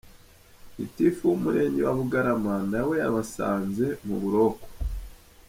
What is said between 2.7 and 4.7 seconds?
na we yabasanze mu buroko.